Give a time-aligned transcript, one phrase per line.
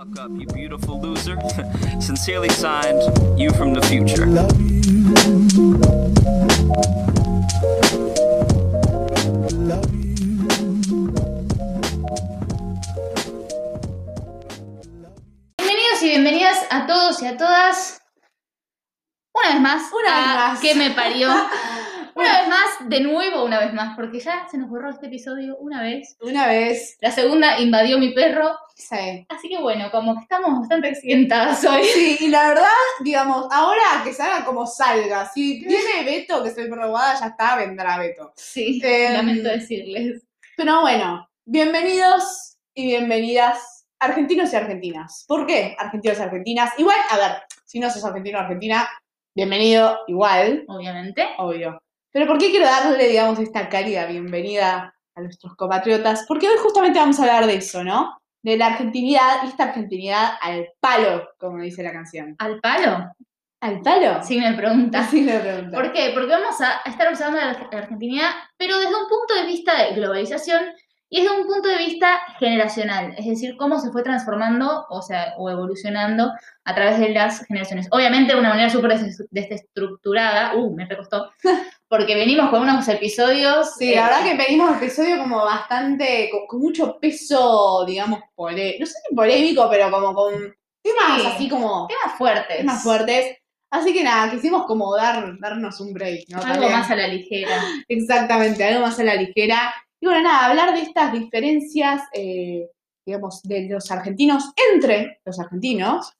[0.00, 1.36] fuck up, you beautiful loser.
[2.00, 3.02] Sincerely signed,
[3.38, 4.24] you from the future.
[15.58, 18.00] Bienvenidos y bienvenidas a todos y a todas.
[19.34, 19.82] Una vez más.
[19.92, 20.60] Una vez a más.
[20.60, 21.28] Que me parió.
[22.14, 25.56] Una vez más, de nuevo una vez más, porque ya se nos borró este episodio
[25.58, 26.16] una vez.
[26.20, 28.56] Una vez, La segunda invadió mi perro.
[28.74, 29.26] sí.
[29.28, 31.84] Así que bueno, como que estamos bastante accidentadas hoy.
[31.84, 32.64] Sí, y la verdad,
[33.04, 35.26] digamos, ahora que salga como salga.
[35.32, 38.32] Si viene Beto, que soy perrobada, ya está, vendrá Beto.
[38.36, 40.22] Sí, Em, lamento decirles.
[40.56, 45.24] Pero bueno, bienvenidos y bienvenidas argentinos y argentinas.
[45.28, 46.72] ¿Por qué argentinos y argentinas?
[46.78, 47.32] Igual, a ver,
[47.64, 48.88] si no sos argentino o argentina,
[49.34, 51.26] bienvenido igual, Obviamente.
[51.38, 51.80] obvio.
[52.12, 56.24] Pero ¿por qué quiero darle, digamos, esta cálida bienvenida a nuestros compatriotas?
[56.26, 58.18] Porque hoy justamente vamos a hablar de eso, ¿no?
[58.42, 62.34] De la argentinidad y esta argentinidad al palo, como dice la canción.
[62.38, 63.12] ¿Al palo?
[63.60, 64.22] ¿Al palo?
[64.24, 65.06] Sí, me preguntas.
[65.08, 65.76] Así me pregunta.
[65.76, 66.10] ¿Por qué?
[66.14, 69.94] Porque vamos a estar observando la Arge- Argentina, pero desde un punto de vista de
[69.94, 70.62] globalización
[71.10, 75.34] y desde un punto de vista generacional, es decir, cómo se fue transformando, o sea,
[75.36, 76.32] o evolucionando
[76.64, 77.88] a través de las generaciones.
[77.90, 81.30] Obviamente de una manera súper des- desestructurada, uh, me recostó,
[81.90, 83.74] porque venimos con unos episodios...
[83.76, 88.78] Sí, eh, la verdad que pedimos episodio como bastante, con, con mucho peso, digamos, polé-
[88.78, 90.32] no sé si polémico, pero como con
[90.82, 91.26] temas Sí.
[91.26, 92.56] así como temas fuertes.
[92.58, 93.36] temas fuertes.
[93.72, 96.38] Así que nada, quisimos como dar, darnos un break, ¿no?
[96.38, 96.72] Algo También.
[96.72, 97.60] más a la ligera.
[97.88, 99.74] Exactamente, algo más a la ligera.
[100.00, 102.68] Y bueno, nada, hablar de estas diferencias, eh,
[103.04, 106.12] digamos, de los argentinos entre los argentinos,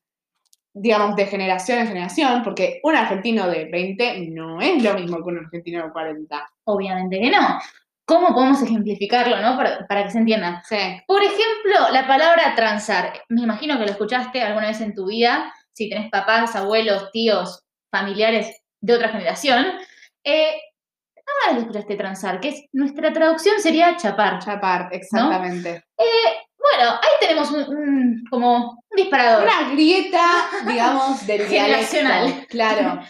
[0.73, 5.23] digamos, de generación en generación, porque un argentino de 20 no es lo mismo que
[5.23, 6.51] un argentino de 40.
[6.65, 7.59] Obviamente que no.
[8.05, 9.57] ¿Cómo podemos ejemplificarlo, no?
[9.57, 10.63] Para, para que se entienda.
[10.69, 10.77] Sí.
[11.07, 13.13] Por ejemplo, la palabra transar.
[13.29, 17.63] Me imagino que lo escuchaste alguna vez en tu vida, si tenés papás, abuelos, tíos,
[17.91, 19.67] familiares de otra generación.
[20.25, 20.55] Eh,
[21.47, 24.39] vez lo escuchaste transar, que es, nuestra traducción sería chapar.
[24.39, 25.85] Chapar, exactamente.
[26.63, 29.45] Bueno, ahí tenemos un, un- como un disparador.
[29.45, 30.31] Una grieta,
[30.67, 32.25] digamos, del Generacional.
[32.27, 32.47] dialecto.
[32.51, 33.01] Claro.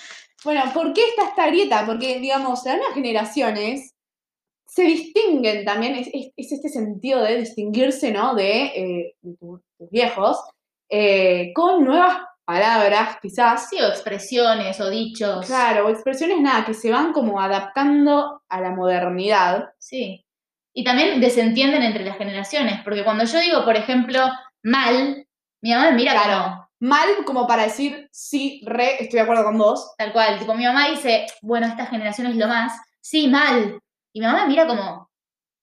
[0.45, 1.85] Bueno, ¿por qué está esta grieta?
[1.85, 3.95] Porque, digamos, las nuevas generaciones
[4.67, 8.35] se distinguen también, es, es- es este sentido de distinguirse, ¿no?
[8.35, 10.39] De, eh, de tus viejos,
[10.89, 13.69] eh, con nuevas palabras, quizás.
[13.69, 15.47] Sí, o expresiones o dichos.
[15.47, 19.71] Claro, o expresiones, nada, que se van como adaptando a la modernidad.
[19.79, 20.25] Sí.
[20.73, 24.21] Y también desentienden entre las generaciones, porque cuando yo digo, por ejemplo,
[24.63, 25.27] mal,
[25.63, 26.45] mi mamá me mira Claro.
[26.45, 29.93] como, Mal como para decir, sí, re, estoy de acuerdo con vos.
[29.99, 32.73] Tal cual, tipo mi mamá dice, bueno, esta generación es lo más,
[33.03, 33.79] sí, mal.
[34.15, 35.11] Y mi mamá me mira como,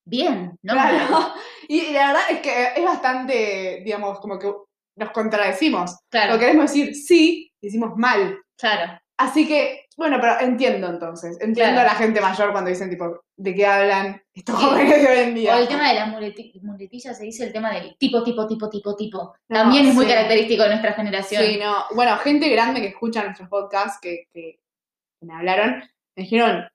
[0.06, 0.73] bien, ¿no?
[0.73, 1.34] Claro.
[1.69, 4.53] Y la verdad es que es bastante, digamos, como que
[4.96, 5.97] nos contradecimos.
[6.09, 8.38] claro, Lo queremos decir sí, decimos mal.
[8.57, 9.00] claro.
[9.17, 11.38] Así que, bueno, pero entiendo entonces.
[11.41, 11.90] Entiendo Claro.
[11.90, 15.31] a la gente mayor cuando dicen, tipo, ¿de qué hablan estos jóvenes de hoy en
[15.31, 15.59] O día?
[15.59, 18.96] el tema de las muleti- muletillas se dice el tema del tipo, tipo, tipo, tipo,
[18.96, 19.35] tipo.
[19.50, 21.44] No, También es muy característico de nuestra generación.
[21.44, 21.85] Sí, no.
[21.96, 24.59] Bueno, gente grande que escucha nuestros podcasts, que, que
[25.24, 25.78] me hablaron,
[26.16, 26.68] me dijeron,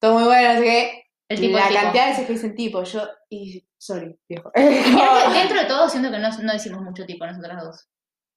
[0.00, 1.02] todo muy bueno, no sé qué.
[1.30, 1.80] el tipo, la el tipo.
[1.82, 4.52] cantidad de veces que dicen tipo, yo, y, sorry, viejo.
[4.54, 4.60] Que
[5.40, 7.88] dentro de todo siento que no, no decimos mucho tipo nosotras dos.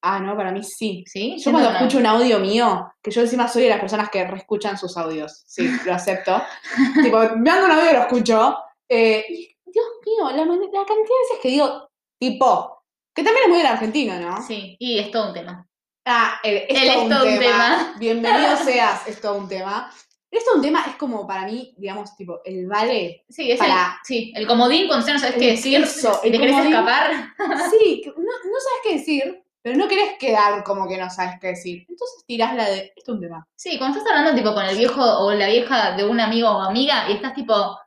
[0.02, 1.04] Ah, no, para mí sí.
[1.08, 1.38] ¿Sí?
[1.38, 1.78] Yo cuando no.
[1.78, 5.44] escucho un audio mío, que yo encima soy de las personas que reescuchan sus audios,
[5.48, 6.42] sí, lo acepto.
[7.04, 8.58] tipo, me mando un audio y lo escucho.
[8.90, 11.90] eh, y, Dios mío, la, cantidad de veces que digo
[12.20, 12.84] tipo,
[13.14, 14.42] que también es muy del argentino, ¿no?
[14.46, 15.68] Sí, y es todo un tema.
[16.06, 17.40] Ah, el, es, El todo, es todo un un tema.
[17.40, 17.96] tema.
[18.00, 19.92] Bienvenido seas, es todo un tema.
[20.32, 23.26] Es todo un tema, es como para mí, digamos, tipo, el vale.
[23.30, 26.32] Sí, es Para- el, sí, el comodín cuando ya no sabes qué decir, el te
[26.38, 26.74] querés comodín.
[26.74, 27.12] escapar.
[27.72, 31.48] Sí, no, no sabes qué decir, pero no querés quedar como que no sabes qué
[31.48, 31.86] decir.
[31.90, 33.48] Entonces tirás la de, es todo un tema.
[33.56, 36.62] Sí, cuando estás hablando tipo con el viejo o la vieja de un amigo o
[36.62, 37.78] amiga y estás tipo,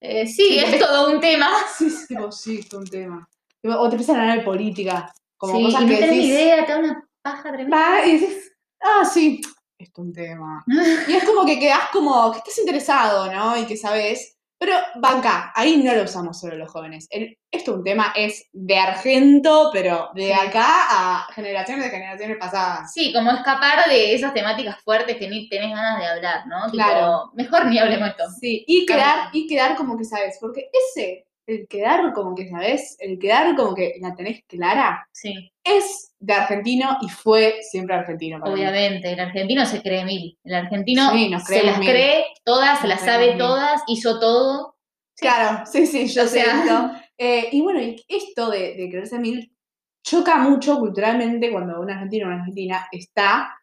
[0.00, 1.48] eh, sí, Sí, es te- todo un tema.
[1.76, 3.28] Sí, sí, tipo, sí, es todo un tema.
[3.64, 6.16] O te empiezan a hablar de política, como sí, cosas y no que tenés ni
[6.28, 7.76] decís, idea, te da una paja tremenda.
[7.76, 9.40] va, y decís, ah, sí,
[9.78, 10.64] es todo un tema.
[11.08, 13.56] Y es como que quedás como que estás interesado, ¿no?
[13.56, 14.37] Y que sabes.
[14.60, 17.06] Pero banca, ahí no lo usamos solo los jóvenes.
[17.10, 20.32] El, esto un tema es de argento, pero de Sí.
[20.32, 22.92] acá a generaciones de generaciones pasadas.
[22.92, 26.64] Sí, como escapar de esas temáticas fuertes que ni tenés ganas de hablar, ¿no?
[26.72, 27.30] Tipo, Claro.
[27.34, 28.24] mejor ni hablemos de esto.
[28.40, 32.96] Sí, y quedar, y quedar como que sabes, porque ese, el quedar como que sabes,
[33.00, 38.38] el quedar como que la tenés clara, Sí, es de argentino y fue siempre argentino.
[38.38, 38.60] para mí.
[38.60, 39.12] obviamente.
[39.12, 40.38] El argentino se cree mil.
[40.44, 41.88] El argentino Sí, nos se las mil.
[41.88, 43.38] cree todas, se las sabe mil.
[43.38, 44.76] todas, hizo todo.
[45.16, 46.90] Claro, sí, sí, yo O sé sea- esto.
[47.16, 49.50] Eh, y bueno, esto de, de creerse mil,
[50.04, 53.54] choca mucho culturalmente cuando un argentino o una argentina está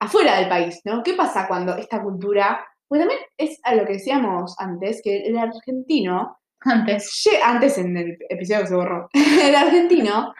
[0.00, 1.02] afuera del país, ¿no?
[1.02, 5.38] ¿Qué pasa cuando esta cultura, pues también es a lo que decíamos antes, que el
[5.38, 7.28] argentino, Antes.
[7.44, 10.34] antes en el episodio que se borró, el argentino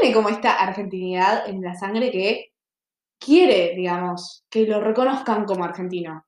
[0.00, 2.52] tiene como esta argentinidad en la sangre que
[3.18, 6.24] quiere, digamos, que lo reconozcan como argentino.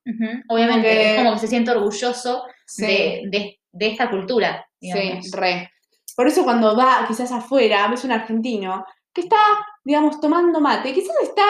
[0.49, 2.85] Obviamente, es como que se siente orgulloso Sí.
[2.85, 4.65] de, de- de esta cultura.
[4.81, 5.25] digamos.
[5.25, 5.71] Sí, re.
[6.15, 9.37] Por eso cuando va quizás afuera, ves un argentino que está,
[9.83, 11.45] digamos, tomando mate, quizás está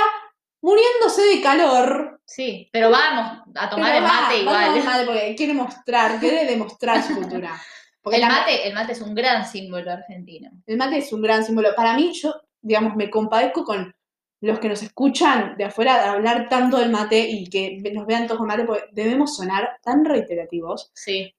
[0.61, 2.19] muriéndose de calor.
[2.25, 4.55] Sí, pero vamos a tomar pero el va, mate va a igual.
[4.65, 7.51] tomar el mate porque quiere mostrar, quiere demostrar su cultura.
[8.01, 10.49] Porque El también- mate, el mate es un gran símbolo argentino.
[10.65, 11.75] el mate es un gran símbolo.
[11.75, 13.93] Para mí, yo, digamos, me compadezco con
[14.41, 18.25] los que nos escuchan de afuera de hablar tanto del mate y que nos vean
[18.25, 20.91] todos con mate, porque debemos sonar tan reiterativos.
[20.93, 21.33] Sí.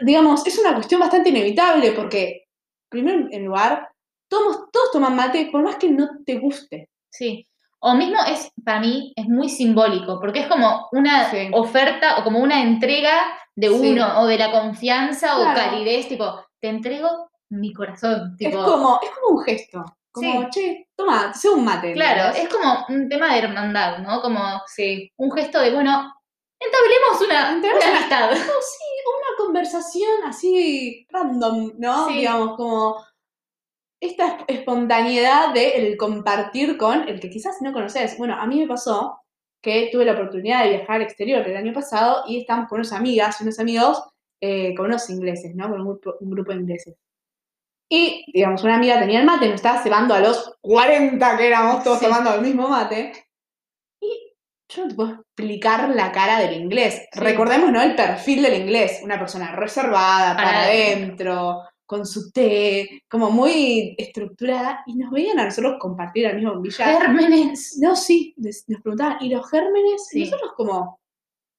[0.00, 2.48] digamos, es una cuestión bastante inevitable porque,
[2.90, 3.88] primero en lugar,
[4.28, 6.90] todos, todos toman mate por más que no te guste.
[7.08, 7.46] Sí.
[7.78, 11.48] O mismo es, para mí, es muy simbólico, porque es como una Sí.
[11.52, 13.12] oferta o como una entrega
[13.56, 13.92] de Sí.
[13.92, 15.58] uno, o de la confianza o Claro.
[15.58, 18.36] calidez, tipo, te entrego mi corazón.
[18.36, 19.84] Tipo, Es como, es como un gesto.
[20.12, 20.48] Como, Sí.
[20.50, 21.92] che, toma, sé un mate.
[21.92, 24.20] claro, es como un tema de hermandad, ¿no?
[24.22, 25.10] Como Sí.
[25.16, 26.12] un gesto de, bueno,
[26.58, 28.30] entablemos una, Entablemos una una- amistad.
[28.56, 32.08] No, sí, una conversación así random, ¿no?
[32.08, 32.14] Sí.
[32.14, 33.04] Digamos, como
[34.00, 38.16] esta esp- espontaneidad de el compartir con el que quizás no conoces.
[38.18, 39.20] Bueno, a mí me pasó
[39.62, 42.92] que tuve la oportunidad de viajar al exterior el año pasado y estábamos con unas
[42.92, 44.02] amigas y unos amigos,
[44.40, 45.68] eh, con unos ingleses, ¿no?
[45.68, 46.94] Con un grupo, un grupo de ingleses.
[47.88, 51.84] Y, digamos, una amiga tenía el mate, nos estaba cebando a los 40 que éramos
[51.84, 52.04] todos Sí.
[52.06, 53.12] tomando el mismo mate.
[54.00, 54.32] Y
[54.68, 57.02] yo no te puedo explicar la cara del inglés.
[57.12, 57.20] Sí.
[57.20, 57.80] Recordemos, ¿no?
[57.80, 59.00] El perfil del inglés.
[59.04, 64.82] Una persona reservada, Para adentro, con su té, como muy estructurada.
[64.86, 66.98] Y nos veían a nosotros compartir la misma bombilla.
[67.00, 67.78] Gérmenes.
[67.80, 70.14] No, sí, nos preguntaban, ¿y los gérmenes?
[70.14, 71.00] Y nosotros como,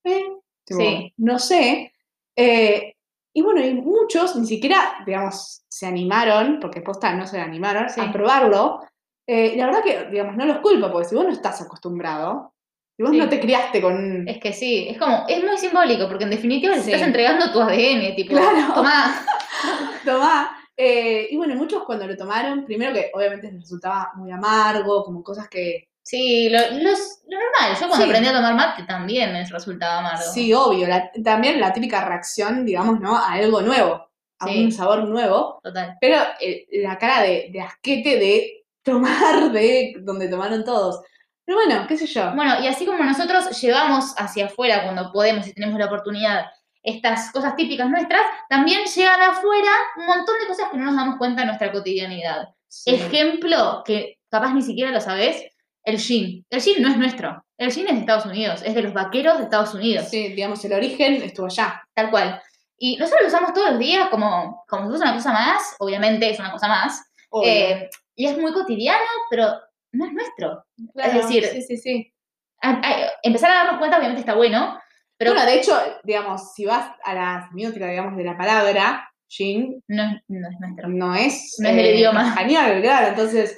[0.04, 0.24] ¿eh?
[0.66, 1.14] Tipo, Sí.
[1.18, 1.94] No sé.
[2.36, 2.94] Eh,
[3.34, 8.02] y bueno, y muchos ni siquiera, digamos, se animaron, porque posta no se animaron, Sí.
[8.02, 8.82] a probarlo.
[9.26, 12.54] Eh, y la verdad que, digamos, no los culpo, porque si vos no estás acostumbrado,
[12.98, 13.18] si vos Sí.
[13.20, 14.28] no te criaste con...
[14.28, 16.92] Es que sí, es como, es muy simbólico, porque en definitiva le Sí.
[16.92, 18.74] estás entregando tu ADN, tipo, Claro.
[18.74, 19.24] tomá.
[20.06, 20.52] Tomá.
[20.76, 25.24] Eh, y bueno, muchos cuando lo tomaron, primero que obviamente les resultaba muy amargo, como
[25.24, 25.88] cosas que...
[26.04, 27.74] Sí, lo, los- lo normal.
[27.80, 28.04] Yo cuando Sí.
[28.04, 30.32] aprendí a tomar mate también me resultaba amargo.
[30.34, 30.88] Sí, obvio.
[30.88, 33.18] la- también la típica reacción, digamos, ¿no?
[33.18, 34.08] A algo nuevo,
[34.40, 35.60] a un sabor nuevo.
[35.62, 35.98] Total.
[36.00, 41.02] Pero eh, la cara de, de asquete de tomar de donde tomaron todos.
[41.48, 42.34] Pero bueno, qué sé yo.
[42.36, 46.46] Bueno, y así como nosotros llevamos hacia afuera cuando podemos y tenemos la oportunidad
[46.84, 51.18] estas cosas típicas nuestras, también llegan afuera un montón de cosas que no nos damos
[51.18, 52.50] cuenta en nuestra cotidianidad.
[52.68, 52.96] Sí.
[52.96, 55.42] Ejemplo, que capaz ni siquiera lo sabés,
[55.86, 56.46] el jean.
[56.50, 57.46] El jean no es nuestro.
[57.58, 60.10] El jean es de Estados Unidos, es de los vaqueros de Estados Unidos.
[60.10, 61.82] Sí, digamos, el origen estuvo allá.
[61.94, 62.42] Tal cual.
[62.78, 66.30] Y nosotros lo usamos todos los días como, como si fuese una cosa más, obviamente
[66.30, 67.06] es una cosa más,
[67.44, 69.60] eh, y es muy cotidiano, pero
[69.98, 70.64] no es nuestro.
[70.94, 72.14] Claro, decir, sí, sí, sí.
[72.62, 74.80] A- a- empezar a darnos cuenta obviamente está bueno,
[75.18, 75.74] pero bueno, de hecho,
[76.04, 80.60] digamos, si vas a la semiótica, digamos, de la palabra, Jin no, es- no es
[80.60, 80.88] nuestro.
[80.90, 81.56] no es...
[81.60, 82.30] No es del idioma.
[82.30, 83.58] Español, claro, entonces...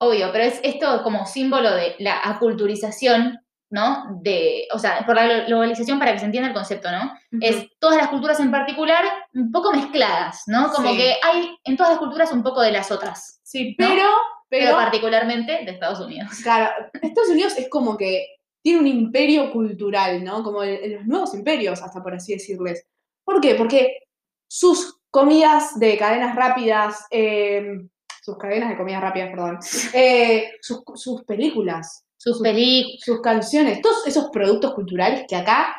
[0.00, 3.38] Obvio, pero es esto como símbolo de la aculturización,
[3.70, 4.04] ¿no?
[4.22, 7.12] De, o sea, por la glo- globalización para que se entienda el concepto, ¿no?
[7.40, 9.04] Es todas las culturas en particular
[9.34, 10.70] un poco mezcladas, ¿no?
[10.72, 10.96] Como Sí.
[10.98, 13.88] que hay en todas las culturas un poco de las otras, Sí, ¿no?
[13.88, 14.04] pero...
[14.48, 16.30] pero, Pero, particularmente de Estados Unidos.
[16.42, 16.70] claro,
[17.02, 18.26] Estados Unidos es como que
[18.62, 20.42] tiene un imperio cultural, ¿no?
[20.42, 22.84] Como el- los nuevos imperios, hasta por así decirles.
[23.24, 23.54] ¿Por qué?
[23.54, 23.98] Porque
[24.50, 27.62] sus comidas de cadenas rápidas, eh,
[28.22, 29.58] sus cadenas de comidas rápidas, perdón,
[29.94, 35.76] eh, sus, sus películas, Sus películas sus canciones, todos esos productos culturales que acá,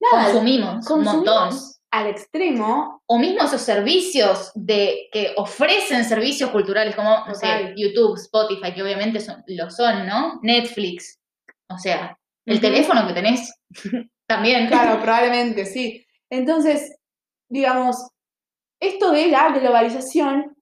[0.00, 1.48] nada, consumimos un montón.
[1.90, 7.74] Al extremo, O mismo esos servicios de que ofrecen servicios culturales como, no sé.
[7.76, 10.38] YouTube, Spotify, que obviamente son, lo son, ¿no?
[10.42, 11.18] Netflix.
[11.68, 12.16] O sea,
[12.46, 13.52] el teléfono que tenés
[14.26, 14.68] también.
[14.68, 16.06] Claro, probablemente, sí.
[16.30, 16.96] Entonces,
[17.48, 17.96] digamos,
[18.80, 20.56] esto de la globalización,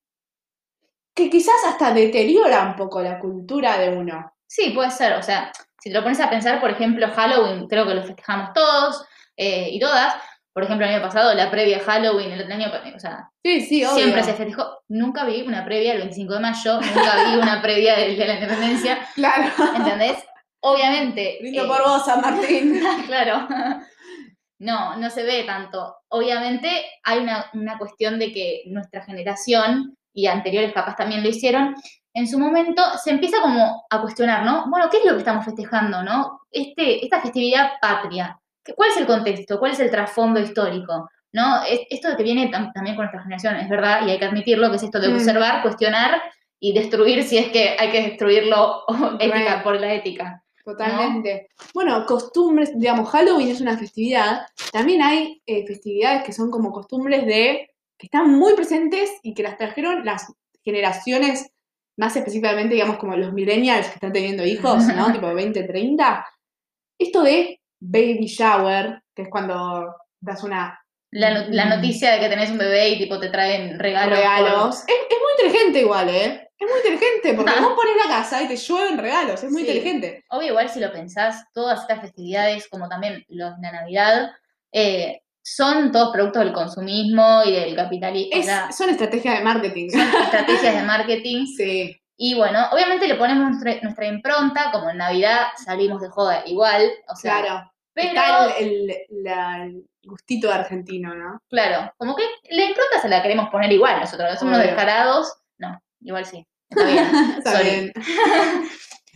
[1.14, 4.32] que quizás hasta deteriora un poco la cultura de uno.
[4.46, 5.14] Sí, puede ser.
[5.14, 8.52] O sea, si te lo pones a pensar, por ejemplo, Halloween, creo que lo festejamos
[8.54, 9.04] todos
[9.36, 10.14] eh, y todas.
[10.58, 13.84] Por ejemplo, el año pasado, la previa Halloween, el otro año, o sea, Sí, sí,
[13.84, 13.94] obvio.
[13.98, 14.80] siempre se festejó.
[14.88, 18.32] Nunca vi una previa del 25 de mayo, nunca vi una previa del Día de
[18.32, 19.52] la Independencia, Claro.
[19.76, 20.16] ¿entendés?
[20.58, 21.38] Obviamente.
[21.40, 22.82] Brindo eh, por vos, San Martín.
[23.06, 23.46] claro.
[24.58, 25.94] No, no se ve tanto.
[26.08, 26.68] Obviamente
[27.04, 31.76] hay una, una cuestión de que nuestra generación y anteriores capaz también lo hicieron,
[32.14, 34.64] en su momento se empieza como a cuestionar, ¿no?
[34.68, 36.40] Bueno, ¿qué es lo que estamos festejando, no?
[36.50, 38.36] Este, esta festividad patria.
[38.64, 39.58] ¿Qué- ¿Cuál es el contexto?
[39.58, 41.08] ¿Cuál es el trasfondo histórico?
[41.32, 41.62] ¿No?
[41.64, 44.70] Es- Esto que viene tam- también con nuestra generación, es verdad, y hay que admitirlo,
[44.70, 45.14] que es esto de Mm.
[45.14, 46.20] observar, cuestionar
[46.60, 48.84] y destruir si es que hay que destruirlo
[49.20, 50.42] ética, por la ética.
[50.64, 51.48] Totalmente.
[51.72, 54.42] Bueno, costumbres, digamos, Halloween es una festividad.
[54.70, 59.42] También hay eh, festividades que son como costumbres de que están muy presentes y que
[59.42, 60.30] las trajeron las
[60.62, 61.50] generaciones,
[61.96, 65.06] más específicamente, digamos, como los millennials que están teniendo hijos, ¿no?
[65.20, 66.26] tipo 20, 30.
[66.98, 70.78] Esto de baby shower, que es cuando das una
[71.10, 71.68] La, no- la Mm.
[71.70, 74.18] noticia de que tenés un bebé y tipo te traen regalos.
[74.18, 74.76] regalos.
[74.86, 76.50] Es, es muy inteligente igual, ¿eh?
[76.58, 77.60] Es muy inteligente, porque Ah.
[77.62, 79.68] vos pones la casa y te llueven regalos, es muy Sí.
[79.68, 80.22] inteligente.
[80.28, 84.32] Obvio, igual si lo pensás, todas estas festividades, como también los, la Navidad,
[84.70, 88.30] eh, son todos productos del consumismo y del capitalismo.
[88.38, 89.88] Es, son estrategias de marketing.
[89.88, 91.46] son estrategias de marketing.
[91.46, 91.96] Sí.
[92.20, 96.90] Y bueno, obviamente le ponemos nuestra, nuestra impronta, como en Navidad salimos de joda igual,
[97.08, 97.72] o sea, Claro.
[97.94, 101.40] pero, Está el, el- la- el gustito argentino, ¿no?
[101.48, 105.80] claro, como que la impronta se la queremos poner igual nosotros, somos unos descarados, no,
[106.00, 107.04] igual sí, está bien.
[107.38, 107.70] Está sorry.
[107.70, 107.92] bien.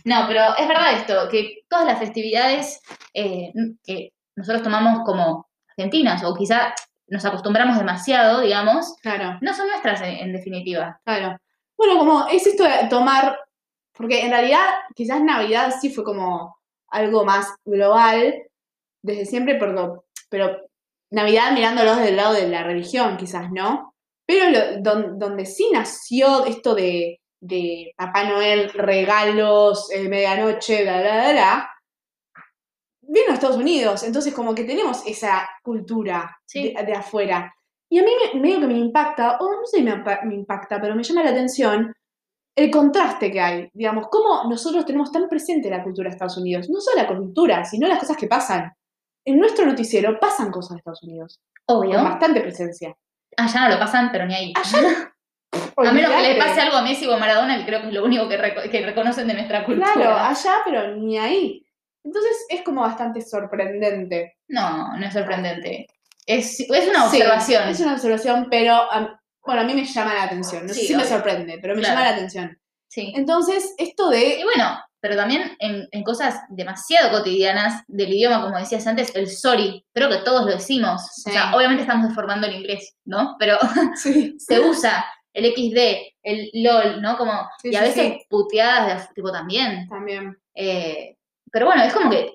[0.05, 2.81] No, pero es verdad esto, que todas las festividades
[3.13, 3.53] eh,
[3.85, 6.73] que nosotros tomamos como argentinas, o quizá
[7.07, 10.99] nos acostumbramos demasiado, digamos, Claro, no son nuestras en, en definitiva.
[11.05, 11.37] claro.
[11.83, 13.37] Bueno, como es esto de tomar,
[13.93, 16.57] porque en realidad quizás Navidad sí fue como
[16.89, 18.41] algo más global
[19.01, 20.61] desde siempre, pero, pero
[21.11, 23.93] Navidad mirándolo desde el lado de la religión, quizás, ¿no?
[24.25, 31.01] Pero lo- don- donde sí nació esto de, de Papá Noel, regalos, eh, medianoche, bla,
[31.01, 31.69] bla, bla, bla,
[33.01, 34.03] vino a Estados Unidos.
[34.03, 36.73] Entonces, como que tenemos esa cultura Sí.
[36.73, 37.53] de, de afuera.
[37.93, 39.91] Y a mí me, medio que me impacta, o no sé si me,
[40.33, 41.93] impacta, pero me llama la atención
[42.57, 43.69] el contraste que hay.
[43.71, 46.71] Digamos, cómo nosotros tenemos tan presente la cultura de Estados Unidos.
[46.71, 48.73] No solo la cultura, sino las cosas que pasan.
[49.23, 51.93] En nuestro noticiero pasan cosas de Estados Unidos, Obvio.
[51.93, 52.95] con bastante presencia.
[53.37, 54.53] Allá no lo pasan, pero ni ahí.
[54.55, 55.13] Allá
[55.77, 57.93] A menos que le pase algo a Messi o a Maradona, que creo que es
[57.93, 59.93] lo único que, reco- que reconocen de nuestra cultura.
[59.93, 61.63] Claro, allá, pero ni ahí.
[62.03, 64.37] Entonces es como bastante sorprendente.
[64.47, 65.87] No, no es sorprendente.
[66.25, 67.69] Es, es una Sí, observación.
[67.69, 70.65] es una observación, pero a- bueno, a mí me llama la atención.
[70.65, 71.09] No sé Sí, si me obvio.
[71.09, 71.95] sorprende, pero me Claro.
[71.95, 72.57] llama la atención.
[72.87, 73.11] Sí.
[73.15, 74.43] Entonces, esto Y de.
[74.43, 79.85] bueno, pero también en, en cosas demasiado cotidianas del idioma, como decías antes, el sorry,
[79.93, 81.01] creo que todos lo decimos.
[81.13, 81.29] Sí.
[81.29, 83.35] O sea, obviamente estamos deformando el inglés, ¿no?
[83.39, 83.57] Pero
[83.95, 87.17] Sí, se usa el XD, el LOL, ¿no?
[87.17, 88.25] Como, Sí, y a sí, veces sí.
[88.29, 89.89] puteadas de tipo también.
[89.89, 90.37] también.
[90.55, 91.17] Eh,
[91.51, 92.31] pero bueno, es como que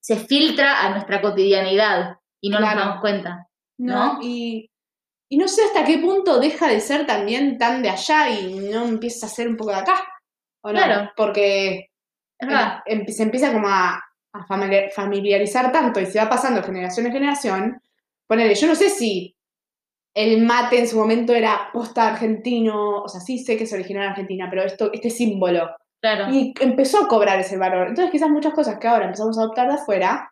[0.00, 2.76] se filtra a nuestra cotidianidad y no Claro.
[2.76, 3.48] nos damos cuenta.
[3.78, 4.14] ¿no?
[4.14, 4.18] ¿No?
[4.22, 4.70] Y,
[5.30, 8.84] y no sé hasta qué punto deja de ser también tan de allá y no
[8.84, 9.94] empieza a ser un poco de acá.
[10.62, 10.78] ¿o no?
[10.78, 11.10] Claro.
[11.16, 11.88] Porque
[12.38, 12.80] Es verdad.
[12.86, 14.02] em- se empieza como a,
[14.34, 17.82] a familiar- familiarizar tanto y se va pasando generación en generación.
[18.28, 19.34] Ponele, yo no sé si
[20.14, 24.02] el mate en su momento era posta argentino, o sea, sí sé que se originó
[24.02, 25.74] en Argentina, pero esto, este símbolo.
[26.02, 26.30] Claro.
[26.32, 27.88] Y empezó a cobrar ese valor.
[27.88, 30.31] Entonces quizás muchas cosas que ahora empezamos a adoptar de afuera,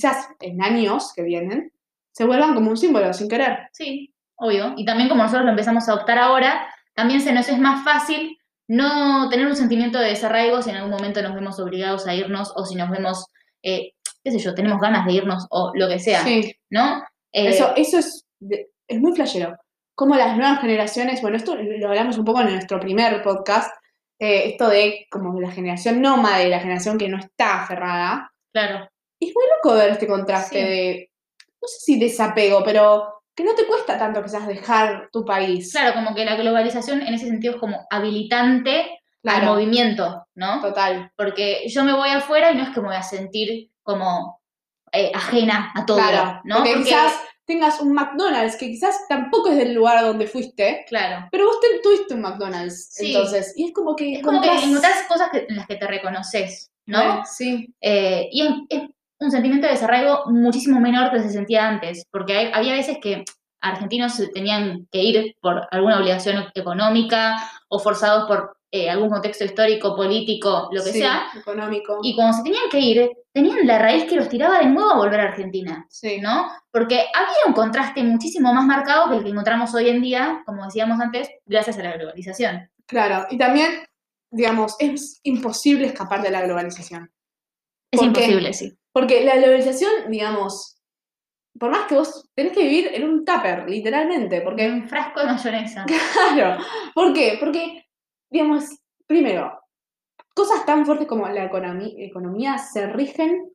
[0.00, 1.72] quizás en años que vienen,
[2.12, 3.68] se vuelvan como un símbolo sin querer.
[3.72, 4.72] Sí, obvio.
[4.76, 8.38] Y también como nosotros lo empezamos a adoptar ahora, también se nos es más fácil
[8.66, 12.52] no tener un sentimiento de desarraigo si en algún momento nos vemos obligados a irnos
[12.56, 13.26] o si nos vemos,
[13.62, 13.92] eh,
[14.24, 17.02] qué sé yo, tenemos ganas de irnos o lo que sea, Sí, ¿no?
[17.32, 18.26] Eh, eso, eso es,
[18.88, 19.56] es muy flashero.
[19.94, 23.70] Como las nuevas generaciones, bueno, esto lo hablamos un poco en nuestro primer podcast,
[24.18, 28.32] eh, esto de como la generación nómade, la generación que no está aferrada.
[28.52, 28.89] Claro,
[29.28, 30.66] es muy loco ver este contraste Sí.
[30.68, 31.10] de,
[31.60, 35.70] no sé si desapego, pero que no te cuesta tanto quizás dejar tu país.
[35.72, 40.60] claro, como que la globalización en ese sentido es como habilitante al movimiento, ¿no?
[40.62, 41.12] total.
[41.16, 44.40] Porque yo me voy afuera y no es que me voy a sentir como
[44.92, 46.56] eh, ajena a todo, Claro, ¿no?
[46.56, 47.12] porque, quizás
[47.44, 51.28] tengas un McDonald's que quizás tampoco es del lugar donde fuiste, claro.
[51.30, 53.08] pero vos te- tuviste un McDonald's, Sí.
[53.14, 55.86] entonces, y es como que Es como que encontrás- cosas que- en las que te
[55.86, 57.00] reconoces, ¿no?
[57.20, 58.82] Eh, Sí, Eh, y es, es
[59.20, 63.24] un sentimiento de desarraigo muchísimo menor que se sentía antes, porque hay- había veces que
[63.62, 67.36] argentinos se tenían que ir por alguna obligación económica
[67.68, 71.98] o forzados por eh, algún contexto histórico, político, lo que sí, sea, económico.
[72.04, 74.96] y cuando se tenían que ir, tenían la raíz que los tiraba de nuevo a
[74.96, 76.46] volver a Argentina, sí, ¿no?
[76.70, 80.64] Porque había un contraste muchísimo más marcado que el que encontramos hoy en día, como
[80.64, 82.70] decíamos antes, gracias a la globalización.
[82.86, 83.26] claro.
[83.28, 83.70] Y también,
[84.30, 87.10] digamos, es imposible escapar de la globalización.
[87.90, 88.78] Es imposible, sí.
[88.92, 90.80] Porque la globalización, digamos,
[91.58, 95.26] por más que vos tenés que vivir en un tupper, literalmente, porque Un frasco de
[95.26, 95.84] mayonesa.
[96.34, 96.62] Claro.
[96.94, 97.36] ¿Por qué?
[97.40, 97.84] Porque,
[98.30, 98.64] digamos,
[99.06, 99.60] primero,
[100.34, 103.50] cosas tan fuertes como la economía, economía se rigen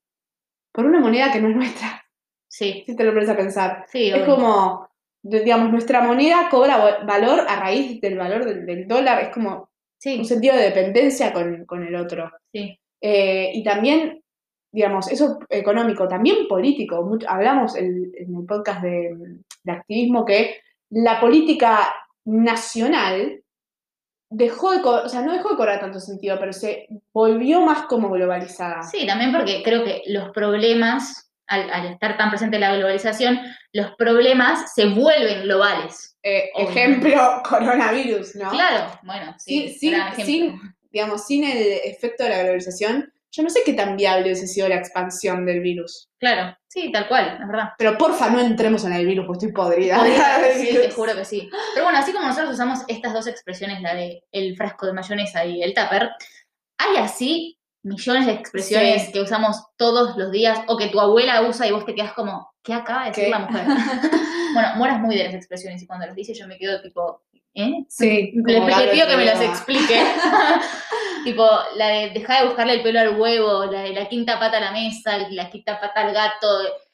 [0.72, 2.02] por una moneda que no es nuestra,
[2.48, 3.86] Sí, si te lo pones a pensar.
[3.88, 4.36] sí, Es obvio.
[4.36, 4.90] como,
[5.24, 10.20] digamos, nuestra moneda cobra valor a raíz del valor del, del dólar, es como Sí,
[10.20, 12.32] un sentido de dependencia con, con el otro.
[12.54, 12.78] sí.
[13.02, 14.22] Eh, y también,
[14.76, 17.02] digamos, eso económico, también político.
[17.04, 19.16] Mucho- hablamos en el podcast de,
[19.64, 21.94] de activismo que la política
[22.26, 23.42] nacional
[24.30, 28.10] dejó de, o sea, no dejó de cobrar tanto sentido, pero se volvió más como
[28.10, 28.84] globalizada.
[28.84, 33.40] Sí, también porque creo que los problemas, al, al estar tan presente la globalización,
[33.72, 36.18] los problemas se vuelven globales.
[36.24, 38.50] Eh, ejemplo, coronavirus, ¿no?
[38.50, 40.26] Claro, bueno, sí, Sin, sin, gran ejemplo.
[40.26, 40.60] sin,
[40.92, 44.68] digamos, sin el efecto de la globalización, yo no sé qué tan viable hubiese sido
[44.70, 46.10] la expansión del virus.
[46.20, 47.70] Claro, sí, tal cual, es verdad.
[47.78, 49.98] Pero porfa, no entremos en el virus, porque estoy podrida.
[50.56, 51.50] Sí, te juro que sí.
[51.74, 55.44] Pero bueno, así como nosotros usamos estas dos expresiones, la de el frasco de mayonesa
[55.46, 56.10] y el tupper,
[56.78, 59.12] hay así millones de expresiones Sí.
[59.12, 62.52] que usamos todos los días o que tu abuela usa y vos te quedas como,
[62.64, 63.30] ¿qué acaba de decir ¿Qué?
[63.30, 63.66] la mujer?
[64.54, 67.22] bueno, Mora es muy de las expresiones y cuando las dice yo me quedo tipo,
[67.56, 67.86] ¿eh?
[67.90, 70.04] Sí, Le, pido que me las explique.
[71.24, 74.58] tipo, la de dejar de buscarle el pelo al huevo, la de la quinta pata
[74.58, 76.48] a la mesa, la quinta pata al gato,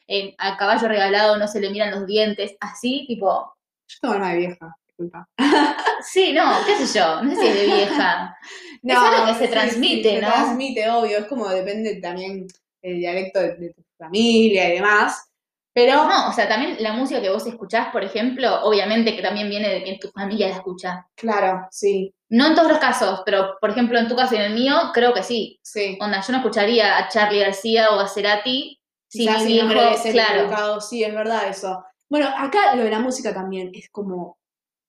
[0.08, 3.53] eh, al caballo regalado no se le miran los dientes, así, tipo,
[3.88, 5.27] Yo tengo de vieja, disculpa.
[6.01, 8.38] sí, no, qué sé yo, no sé si es de vieja.
[8.84, 10.27] Es algo que se transmite, se ¿no?
[10.27, 11.20] transmite, obvio.
[11.20, 12.48] Es como depende también
[12.82, 15.30] el dialecto de, de tu familia y demás.
[15.73, 19.49] Pero, No, o sea, también la música que vos escuchás, por ejemplo, obviamente que también
[19.49, 21.07] viene de que tu familia la escucha.
[21.15, 24.43] claro, sí, No en todos los casos, pero por ejemplo en tu caso y en
[24.43, 25.59] el mío, creo que sí.
[25.63, 25.97] sí.
[26.01, 28.77] Onda, yo no escucharía a Charlie García o a Cerati
[29.11, 31.83] si mi si viejo, claro, sí, es verdad eso.
[32.09, 34.37] Bueno, acá lo de la música también es como,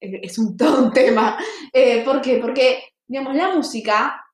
[0.01, 1.37] eh, es un todo un tema.
[1.73, 2.39] Eh, ¿Por qué?
[2.39, 4.25] Porque, digamos, la música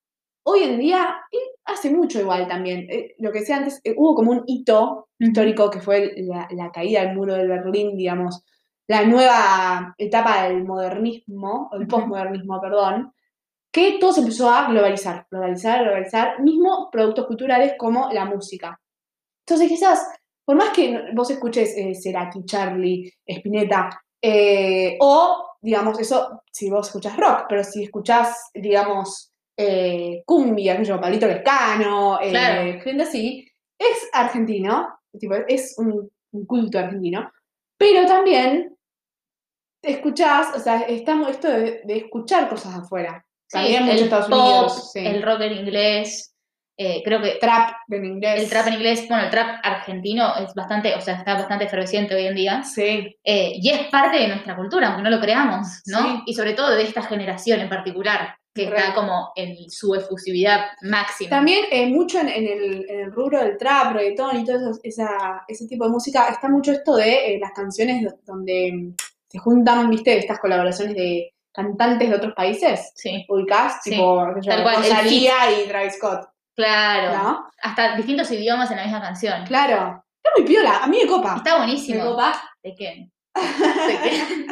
[0.42, 1.38] hoy en día, y
[1.68, 5.70] hace mucho igual también, eh, lo que decía antes, eh, hubo como un hito histórico
[5.70, 8.44] que fue la, la caída del muro de Berlín, digamos,
[8.88, 11.88] la nueva etapa del modernismo, o el Ujú.
[11.90, 13.12] postmodernismo, perdón,
[13.70, 18.80] que todo se empezó a globalizar, globalizar, globalizar, mismo productos culturales como la música.
[19.46, 20.06] Entonces quizás,
[20.44, 23.90] por más que vos escuches eh, Cerati, Charlie, Spinetta,
[24.22, 30.84] eh, o, digamos, eso, si vos escuchás rock, pero si escuchás, digamos, eh, cumbia, sé
[30.84, 32.80] yo, Pablito Lescano, eh, Claro.
[32.80, 37.30] gente así, es argentino, tipo, es un, un culto argentino,
[37.76, 38.76] pero también
[39.82, 43.24] escuchás, o sea, estamos esto de, de escuchar cosas afuera.
[43.46, 44.98] Sí, También mucho el Estados pop, Unidos, sí.
[45.06, 46.34] el rock en inglés,
[46.76, 48.42] eh, creo que trap en inglés.
[48.42, 52.14] el trap en inglés, bueno, el trap argentino es bastante, o sea, está bastante efervesciente
[52.14, 52.62] hoy en día.
[52.62, 55.98] Sí, eh, y es parte de nuestra cultura, aunque no lo creamos, ¿no?
[56.02, 56.22] Sí.
[56.26, 61.30] Y sobre todo de esta generación en particular, que está como en su efusividad máxima.
[61.30, 64.80] También eh, mucho en, en el, en el rubro del trap, reggaetón y todo eso,
[64.82, 68.94] esa, ese tipo de música, está mucho esto de eh, las canciones do- donde mm,
[69.28, 74.62] se juntan, viste, estas colaboraciones de cantantes de otros países, Sí, ubicás, Sí, tipo, tal
[74.62, 77.16] cual, Rosalía y Travis Scott, claro.
[77.22, 77.46] ¿no?
[77.62, 79.44] Hasta distintos idiomas en la misma canción.
[79.46, 81.34] Claro, está muy piola, a mí me copa.
[81.36, 82.04] Está me buenísimo.
[82.04, 82.40] copa.
[82.62, 83.10] ¿De qué?
[83.88, 84.46] ¿De qué?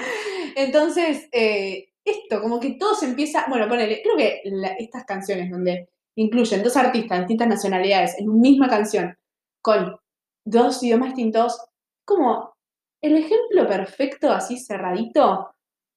[0.56, 5.50] Entonces, eh, esto, como que todo se empieza, bueno, ponele, creo que la- estas canciones
[5.50, 9.16] donde incluyen dos artistas de distintas nacionalidades en una misma canción
[9.60, 9.96] con
[10.44, 11.58] dos idiomas distintos,
[12.04, 12.54] como
[13.02, 15.50] el ejemplo perfecto, así cerradito,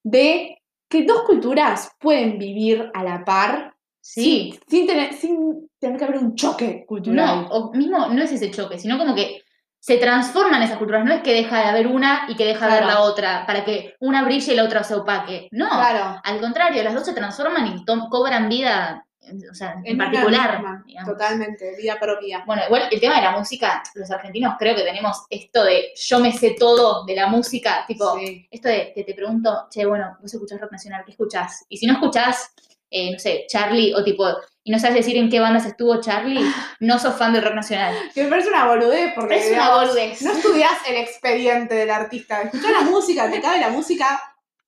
[0.03, 0.57] de
[0.89, 4.53] que dos culturas pueden vivir a la par Sí.
[4.53, 7.43] sin, sin tener, sin tener que haber un choque cultural.
[7.43, 9.41] No, o mismo no es ese choque, sino como que
[9.79, 11.05] se transforman esas culturas.
[11.05, 13.63] No es que deja de haber una y que deja de haber la otra, para
[13.63, 15.47] que una brille y la otra se opaque.
[15.51, 19.05] No, Claro, al contrario, las dos se transforman y cobran vida,
[19.49, 20.61] o sea, en, particular.
[20.85, 22.43] misma, totalmente, vida propia.
[22.45, 26.19] Bueno, igual el tema de la música, los argentinos creo que tenemos esto de yo
[26.19, 28.47] me sé todo de la música, tipo, Sí.
[28.51, 31.65] esto de que te pregunto, che, bueno, vos escuchás rock nacional, ¿qué escuchás?
[31.69, 32.51] Y si no escuchás,
[32.91, 34.25] eh, no sé, Charlie, o tipo,
[34.63, 36.43] y no sabes decir en qué bandas estuvo Charlie,
[36.79, 37.95] no sos fan del rock nacional.
[38.13, 40.21] Que me parece una boludez porque Es una boludez.
[40.21, 42.41] no estudias el expediente del artista.
[42.41, 44.19] Escuchás la música, te cabe la música.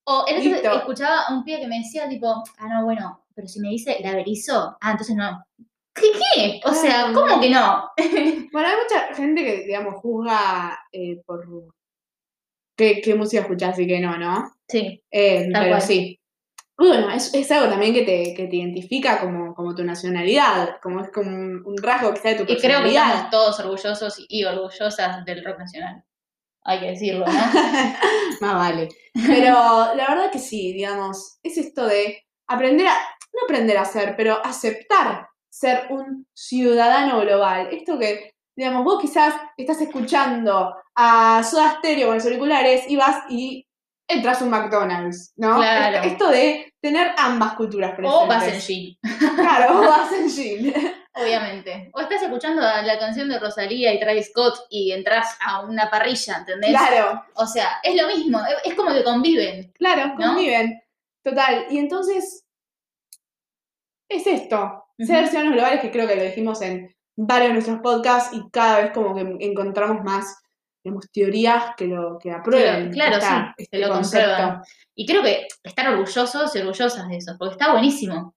[0.03, 0.71] O Listo.
[0.77, 3.97] escuchaba a un pibe que me decía, tipo, ah, no, bueno, pero si me dice
[4.03, 5.43] la Berizo, ah, entonces no.
[5.93, 6.07] ¿Qué?
[6.35, 6.61] qué?
[6.63, 7.11] O sea.
[7.13, 7.89] ¿cómo que no?
[8.51, 11.45] Bueno, hay mucha gente que, digamos, juzga eh, por
[12.75, 14.51] qué, qué música escuchás y qué no, ¿no?
[14.67, 15.81] Sí, Eh, pero cual.
[15.81, 16.17] sí.
[16.77, 21.01] Bueno, es, es algo también que te, que te identifica como, como tu nacionalidad, como
[21.01, 23.25] es como un, un rasgo quizá de tu y creo que personalidad.
[23.25, 26.03] estamos todos orgullosos y, y orgullosas del rock nacional.
[26.63, 27.33] Hay que decirlo, ¿no?
[28.41, 28.89] Más vale.
[29.13, 29.53] Pero
[29.95, 32.93] la verdad que sí, digamos, es esto de aprender a,
[33.33, 37.69] no aprender a ser, pero aceptar ser un ciudadano global.
[37.71, 43.23] Esto que, digamos, vos quizás estás escuchando a Soda Stereo con los auriculares y vas
[43.29, 43.67] y
[44.11, 45.57] entras a un McDonald's, ¿no?
[45.57, 45.97] Claro.
[46.07, 48.21] Esto de tener ambas culturas presentes.
[48.23, 48.97] O vas en jean,
[49.35, 50.73] Claro, o vas en jean.
[51.13, 51.89] obviamente.
[51.93, 56.37] O estás escuchando la canción de Rosalía y Travis Scott y entras a una parrilla,
[56.37, 56.71] ¿entendés?
[56.71, 59.71] Claro, O sea, es lo mismo, es- como que conviven.
[59.73, 60.27] claro, ¿No?
[60.33, 60.81] conviven.
[61.23, 61.65] Total.
[61.69, 62.45] Y entonces,
[64.09, 64.85] es esto.
[64.99, 65.27] Ser Ujú.
[65.29, 68.91] ciudadanos globales, que creo que lo dijimos en varios de nuestros podcasts y cada vez
[68.91, 70.40] como que encontramos más,
[70.83, 72.91] digamos, teorías que lo que aprueben.
[72.91, 74.27] Claro, esta- sí, que este lo concepto.
[74.29, 74.61] comprueban.
[74.95, 78.33] Y creo que están orgullosos y orgullosas de eso, porque está buenísimo.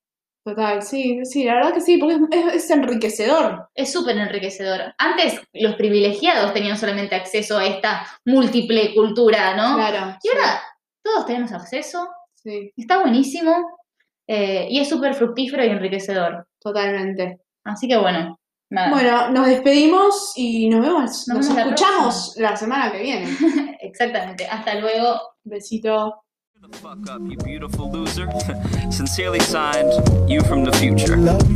[0.46, 3.68] Total, sí, sí, la verdad que sí, porque es, es- es enriquecedor.
[3.74, 4.94] Es súper enriquecedor.
[4.98, 9.76] Antes los privilegiados tenían solamente acceso a esta múltiple cultura, ¿no?
[9.76, 10.18] Claro.
[10.22, 10.61] Y ahora
[11.02, 13.78] todos tenemos acceso, Sí, está buenísimo
[14.26, 16.46] eh, y es súper fructífero y enriquecedor.
[16.61, 17.40] totalmente.
[17.64, 18.38] Así que bueno,
[18.74, 18.90] nada.
[18.90, 23.28] Bueno, nos despedimos y nos vemos, nos, Nos vemos la escuchamos la semana que viene.
[23.80, 24.46] Exactamente.
[24.46, 25.20] Hasta luego.
[25.44, 26.24] Besito.
[26.70, 28.26] the fuck up, you beautiful loser.
[28.90, 29.92] Sincerely signed,
[30.28, 31.16] you from the future.
[31.16, 31.50] love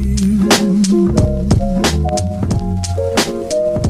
[2.43, 2.48] you.